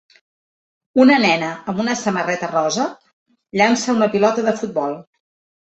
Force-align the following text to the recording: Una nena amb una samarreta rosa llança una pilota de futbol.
Una 1.03 1.17
nena 1.23 1.49
amb 1.73 1.83
una 1.83 1.95
samarreta 1.99 2.51
rosa 2.55 2.87
llança 3.61 3.97
una 4.01 4.11
pilota 4.17 4.49
de 4.51 4.59
futbol. 4.65 5.01